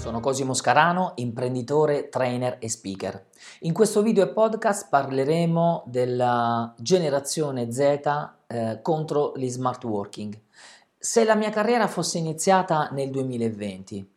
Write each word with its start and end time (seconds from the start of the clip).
Sono 0.00 0.20
Cosimo 0.20 0.54
Scarano, 0.54 1.12
imprenditore, 1.16 2.08
trainer 2.08 2.56
e 2.58 2.70
speaker. 2.70 3.26
In 3.60 3.74
questo 3.74 4.00
video 4.00 4.24
e 4.24 4.28
podcast 4.28 4.88
parleremo 4.88 5.84
della 5.88 6.74
generazione 6.78 7.70
Z 7.70 7.78
eh, 8.46 8.78
contro 8.80 9.34
gli 9.36 9.46
smart 9.50 9.84
working. 9.84 10.40
Se 10.96 11.22
la 11.24 11.34
mia 11.34 11.50
carriera 11.50 11.86
fosse 11.86 12.16
iniziata 12.16 12.88
nel 12.92 13.10
2020, 13.10 14.10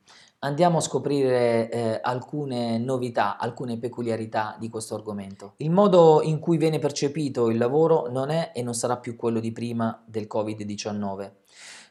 andiamo 0.44 0.78
a 0.78 0.82
scoprire 0.82 1.70
eh, 1.70 2.00
alcune 2.02 2.78
novità, 2.78 3.38
alcune 3.38 3.78
peculiarità 3.78 4.56
di 4.60 4.70
questo 4.70 4.96
argomento. 4.96 5.54
Il 5.58 5.72
modo 5.72 6.22
in 6.22 6.40
cui 6.40 6.58
viene 6.58 6.80
percepito 6.80 7.50
il 7.50 7.58
lavoro 7.58 8.08
non 8.10 8.30
è 8.30 8.52
e 8.54 8.62
non 8.62 8.74
sarà 8.74 8.98
più 8.98 9.16
quello 9.16 9.40
di 9.40 9.52
prima 9.52 10.04
del 10.06 10.28
Covid-19. 10.32 11.32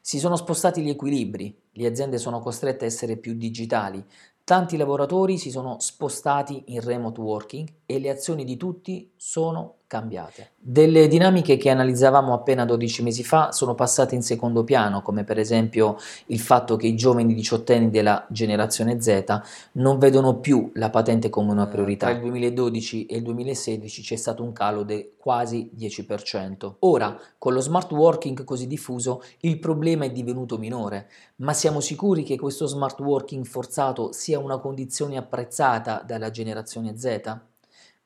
Si 0.01 0.19
sono 0.19 0.37
spostati 0.37 0.83
gli 0.83 0.91
equilibri, 0.91 1.57
le 1.73 1.87
aziende 1.87 2.19
sono 2.19 2.41
costrette 2.41 2.85
a 2.85 2.89
essere 2.89 3.17
più 3.17 3.35
digitali, 3.35 4.05
tanti 4.45 4.77
lavoratori 4.77 5.39
si 5.39 5.51
sono 5.51 5.77
spostati 5.79 6.65
in 6.67 6.81
remote 6.81 7.21
working 7.21 7.69
e 7.87 8.01
le 8.01 8.11
azioni 8.11 8.45
di 8.45 8.57
tutti 8.57 9.13
sono 9.17 9.77
cambiate. 9.93 10.53
Delle 10.57 11.07
dinamiche 11.07 11.59
che 11.59 11.69
analizzavamo 11.69 12.33
appena 12.33 12.65
12 12.65 13.03
mesi 13.03 13.23
fa 13.23 13.53
sono 13.53 13.75
passate 13.75 14.15
in 14.15 14.23
secondo 14.23 14.65
piano, 14.65 15.03
come 15.03 15.23
per 15.23 15.39
esempio 15.39 15.99
il 16.27 16.41
fatto 16.41 16.77
che 16.77 16.87
i 16.87 16.95
giovani 16.95 17.35
diciottenni 17.35 17.91
della 17.91 18.25
generazione 18.31 18.99
Z 19.03 19.41
non 19.73 19.99
vedono 19.99 20.39
più 20.39 20.71
la 20.77 20.89
patente 20.89 21.29
come 21.29 21.51
una 21.51 21.67
priorità. 21.67 22.07
Tra 22.07 22.15
il 22.15 22.23
2012 22.23 23.05
e 23.05 23.17
il 23.17 23.23
2016 23.23 24.01
c'è 24.01 24.17
stato 24.17 24.43
un 24.43 24.55
calo 24.55 24.83
di 24.83 25.11
quasi 25.19 25.71
10%. 25.77 26.77
Ora, 26.79 27.21
con 27.37 27.53
lo 27.53 27.61
smart 27.61 27.93
working 27.93 28.45
così 28.45 28.67
diffuso, 28.67 29.23
il 29.41 29.59
problema 29.59 30.07
è 30.07 30.11
divenuto 30.11 30.57
minore, 30.57 31.11
ma 31.37 31.53
siamo 31.53 31.81
sicuri 31.81 32.23
che 32.23 32.39
questo 32.39 32.65
smart 32.65 32.99
working 33.01 33.45
forzato 33.45 34.11
sia 34.13 34.39
una 34.39 34.57
condizione 34.57 35.19
apprezzata 35.19 36.03
dalla 36.03 36.31
generazione 36.31 36.97
Z? 36.97 37.41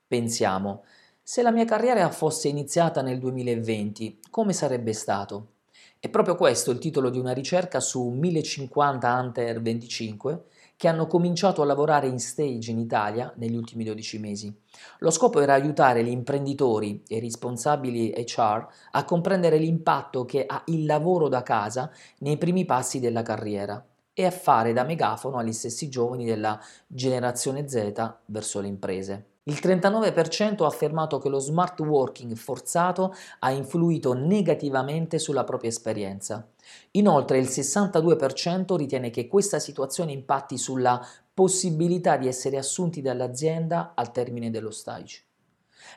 Pensiamo, 0.08 0.82
se 1.28 1.42
la 1.42 1.50
mia 1.50 1.64
carriera 1.64 2.08
fosse 2.10 2.46
iniziata 2.46 3.02
nel 3.02 3.18
2020, 3.18 4.20
come 4.30 4.52
sarebbe 4.52 4.92
stato? 4.92 5.54
È 5.98 6.08
proprio 6.08 6.36
questo 6.36 6.70
il 6.70 6.78
titolo 6.78 7.10
di 7.10 7.18
una 7.18 7.32
ricerca 7.32 7.80
su 7.80 8.10
1050 8.10 9.12
Hunter 9.12 9.60
25 9.60 10.44
che 10.76 10.86
hanno 10.86 11.08
cominciato 11.08 11.62
a 11.62 11.64
lavorare 11.64 12.06
in 12.06 12.20
stage 12.20 12.70
in 12.70 12.78
Italia 12.78 13.32
negli 13.38 13.56
ultimi 13.56 13.82
12 13.82 14.20
mesi. 14.20 14.56
Lo 15.00 15.10
scopo 15.10 15.40
era 15.40 15.54
aiutare 15.54 16.04
gli 16.04 16.10
imprenditori 16.10 17.02
e 17.08 17.16
i 17.16 17.20
responsabili 17.20 18.14
HR 18.16 18.64
a 18.92 19.04
comprendere 19.04 19.58
l'impatto 19.58 20.24
che 20.24 20.46
ha 20.46 20.62
il 20.66 20.86
lavoro 20.86 21.26
da 21.26 21.42
casa 21.42 21.90
nei 22.18 22.36
primi 22.36 22.64
passi 22.64 23.00
della 23.00 23.22
carriera 23.22 23.84
e 24.12 24.24
a 24.24 24.30
fare 24.30 24.72
da 24.72 24.84
megafono 24.84 25.38
agli 25.38 25.52
stessi 25.52 25.88
giovani 25.88 26.24
della 26.24 26.56
generazione 26.86 27.68
Z 27.68 28.14
verso 28.26 28.60
le 28.60 28.68
imprese. 28.68 29.30
Il 29.48 29.60
39% 29.62 30.64
ha 30.64 30.66
affermato 30.66 31.18
che 31.18 31.28
lo 31.28 31.38
smart 31.38 31.78
working 31.78 32.34
forzato 32.34 33.14
ha 33.38 33.52
influito 33.52 34.12
negativamente 34.12 35.20
sulla 35.20 35.44
propria 35.44 35.70
esperienza. 35.70 36.48
Inoltre 36.92 37.38
il 37.38 37.46
62% 37.46 38.74
ritiene 38.74 39.10
che 39.10 39.28
questa 39.28 39.60
situazione 39.60 40.10
impatti 40.10 40.58
sulla 40.58 41.00
possibilità 41.32 42.16
di 42.16 42.26
essere 42.26 42.56
assunti 42.56 43.00
dall'azienda 43.00 43.92
al 43.94 44.10
termine 44.10 44.50
dello 44.50 44.72
stage. 44.72 45.22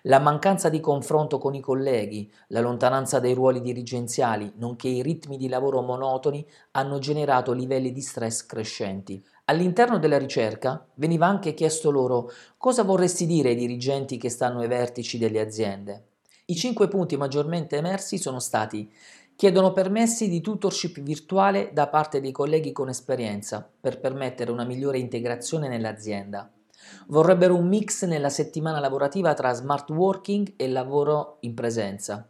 La 0.04 0.20
mancanza 0.20 0.70
di 0.70 0.80
confronto 0.80 1.38
con 1.38 1.56
i 1.56 1.60
colleghi, 1.60 2.32
la 2.48 2.60
lontananza 2.60 3.20
dai 3.20 3.34
ruoli 3.34 3.62
dirigenziali, 3.62 4.52
nonché 4.56 4.88
i 4.88 5.02
ritmi 5.02 5.38
di 5.38 5.48
lavoro 5.48 5.82
monotoni 5.82 6.46
hanno 6.72 7.00
generato 7.00 7.52
livelli 7.52 7.92
di 7.92 8.02
stress 8.02 8.46
crescenti. 8.46 9.24
All'interno 9.46 10.00
della 10.00 10.18
ricerca 10.18 10.86
veniva 10.96 11.26
anche 11.26 11.54
chiesto 11.54 11.92
loro 11.92 12.30
cosa 12.58 12.84
vorresti 12.84 13.26
dire 13.26 13.50
ai 13.50 13.56
dirigenti 13.56 14.18
che 14.18 14.30
stanno 14.30 14.60
ai 14.60 14.68
vertici 14.68 15.18
delle 15.18 15.40
aziende. 15.40 16.04
I 16.46 16.56
cinque 16.56 16.88
punti 16.88 17.18
maggiormente 17.18 17.78
emersi 17.78 18.18
sono 18.18 18.40
stati 18.40 18.92
chiedono 19.40 19.72
permessi 19.72 20.28
di 20.28 20.42
tutorship 20.42 21.00
virtuale 21.00 21.72
da 21.72 21.88
parte 21.88 22.20
dei 22.20 22.34
colleghi 22.34 22.74
con 22.74 22.90
esperienza 22.90 23.66
per 23.80 24.00
permettere 24.02 24.52
una 24.52 24.66
migliore 24.66 25.00
integrazione 25.00 25.70
nell'azienda. 25.70 26.52
Vorrebbero 27.08 27.56
un 27.56 27.68
mix 27.68 28.06
nella 28.06 28.30
settimana 28.30 28.80
lavorativa 28.80 29.34
tra 29.34 29.54
smart 29.54 29.90
working 29.90 30.54
e 30.56 30.68
lavoro 30.68 31.38
in 31.42 31.54
presenza 31.54 32.28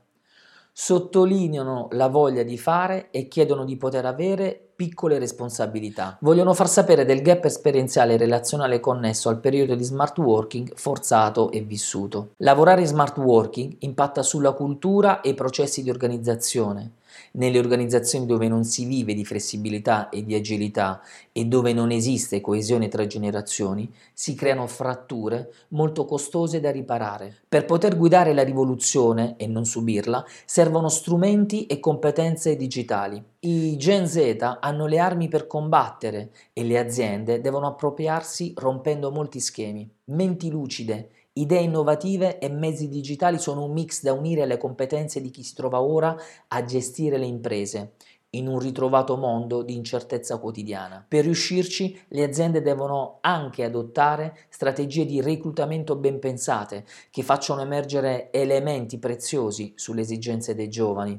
sottolineano 0.82 1.90
la 1.92 2.08
voglia 2.08 2.44
di 2.44 2.58
fare 2.58 3.10
e 3.12 3.28
chiedono 3.28 3.66
di 3.66 3.76
poter 3.76 4.06
avere 4.06 4.70
piccole 4.78 5.20
responsabilità. 5.20 6.18
Vogliono 6.22 6.54
far 6.54 6.70
sapere 6.70 7.04
del 7.04 7.22
gap 7.22 7.44
esperienziale 7.44 8.14
e 8.14 8.18
relazionale 8.18 8.80
connesso 8.80 9.28
al 9.28 9.42
periodo 9.42 9.76
di 9.76 9.84
smart 9.84 10.18
working 10.20 10.72
forzato 10.76 11.52
e 11.52 11.60
vissuto. 11.60 12.30
Lavorare 12.38 12.80
in 12.80 12.88
smart 12.88 13.18
working 13.18 13.76
impatta 13.80 14.24
sulla 14.24 14.54
cultura 14.54 15.20
e 15.20 15.32
i 15.32 15.34
processi 15.34 15.84
di 15.84 15.90
organizzazione. 15.90 16.94
Nelle 17.32 17.60
organizzazioni 17.60 18.26
dove 18.26 18.48
non 18.48 18.64
si 18.64 18.86
vive 18.86 19.14
di 19.14 19.26
flessibilità 19.26 20.10
e 20.10 20.24
di 20.24 20.36
agilità 20.36 21.02
e 21.32 21.46
dove 21.46 21.74
non 21.74 21.92
esiste 21.92 22.42
coesione 22.42 22.88
tra 22.88 23.08
generazioni, 23.08 23.92
si 24.14 24.36
creano 24.36 24.68
fratture 24.68 25.52
molto 25.70 26.06
costose 26.06 26.60
da 26.60 26.72
riparare. 26.72 27.42
Per 27.48 27.66
poter 27.66 27.98
guidare 27.98 28.34
la 28.34 28.44
rivoluzione 28.44 29.36
e 29.38 29.48
non 29.48 29.66
subirla, 29.66 30.26
servono 30.46 30.90
strumenti 30.90 31.66
e 31.66 31.80
competenze 31.80 32.56
digitali. 32.56 33.24
I 33.42 33.78
Gen 33.78 34.08
Z 34.08 34.58
hanno 34.60 34.86
le 34.86 35.00
armi 35.00 35.28
per 35.28 35.48
combattere 35.48 36.32
e 36.54 36.64
le 36.64 36.78
aziende 36.78 37.40
devono 37.40 37.68
appropriarsi 37.68 38.54
rompendo 38.56 39.12
molti 39.12 39.40
schemi. 39.40 39.90
Menti 40.06 40.50
lucide, 40.50 41.10
Idee 41.40 41.62
innovative 41.62 42.38
e 42.38 42.50
mezzi 42.50 42.90
digitali 42.90 43.40
sono 43.40 43.64
un 43.64 43.72
mix 43.72 44.02
da 44.02 44.12
unire 44.12 44.42
alle 44.42 44.58
competenze 44.58 45.22
di 45.22 45.30
chi 45.30 45.42
si 45.42 45.56
trova 45.56 45.80
ora 45.82 46.14
a 46.50 46.66
gestire 46.66 47.18
le 47.18 47.28
imprese 47.28 47.94
in 48.32 48.46
un 48.50 48.60
ritrovato 48.60 49.16
mondo 49.16 49.62
di 49.62 49.74
incertezza 49.74 50.38
quotidiana. 50.38 51.04
Per 51.08 51.24
riuscirci 51.24 51.98
le 52.10 52.24
aziende 52.24 52.62
devono 52.62 53.20
anche 53.22 53.64
adottare 53.64 54.38
strategie 54.50 55.06
di 55.06 55.22
reclutamento 55.22 55.96
ben 55.96 56.20
pensate 56.20 56.86
che 57.10 57.24
facciano 57.24 57.62
emergere 57.62 58.32
elementi 58.32 59.00
preziosi 59.00 59.72
sulle 59.78 60.02
esigenze 60.02 60.54
dei 60.54 60.68
giovani. 60.68 61.18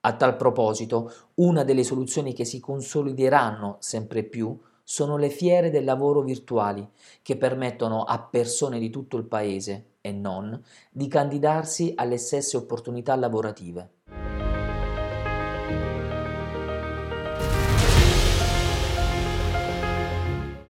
A 0.00 0.16
tal 0.16 0.34
proposito, 0.34 1.12
una 1.34 1.62
delle 1.62 1.84
soluzioni 1.84 2.34
che 2.34 2.44
si 2.44 2.58
consolideranno 2.58 3.76
sempre 3.78 4.24
più 4.24 4.58
sono 4.82 5.16
le 5.16 5.30
fiere 5.30 5.70
del 5.70 5.84
lavoro 5.84 6.22
virtuali 6.22 6.86
che 7.22 7.36
permettono 7.36 8.02
a 8.04 8.20
persone 8.20 8.78
di 8.78 8.90
tutto 8.90 9.16
il 9.16 9.24
paese 9.24 9.92
e 10.00 10.12
non 10.12 10.60
di 10.90 11.06
candidarsi 11.08 11.92
alle 11.94 12.18
stesse 12.18 12.56
opportunità 12.56 13.14
lavorative. 13.14 13.90